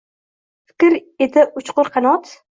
Fikr 0.71 0.95
edi 1.25 1.43
uchqur 1.61 1.91
qanot 1.99 2.33